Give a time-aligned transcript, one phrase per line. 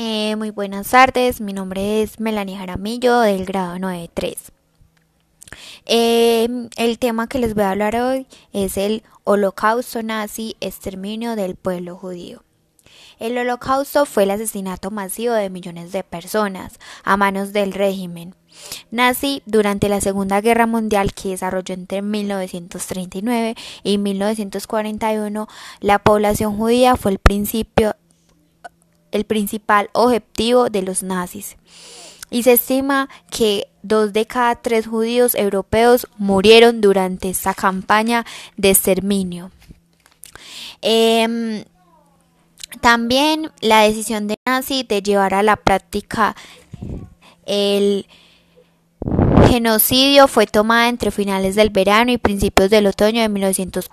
[0.00, 4.36] Eh, muy buenas tardes, mi nombre es Melanie Jaramillo del grado 9.3.
[5.86, 11.56] Eh, el tema que les voy a hablar hoy es el holocausto nazi, exterminio del
[11.56, 12.44] pueblo judío.
[13.18, 18.36] El holocausto fue el asesinato masivo de millones de personas a manos del régimen
[18.92, 25.48] nazi durante la Segunda Guerra Mundial que desarrolló entre 1939 y 1941.
[25.80, 27.96] La población judía fue el principio
[29.12, 31.56] el principal objetivo de los nazis.
[32.30, 38.26] Y se estima que dos de cada tres judíos europeos murieron durante esta campaña
[38.56, 39.50] de exterminio.
[40.82, 41.64] Em,
[42.80, 46.36] también la decisión de Nazi de llevar a la práctica
[47.46, 48.06] el
[49.48, 53.86] genocidio fue tomada entre finales del verano y principios del otoño de 1940.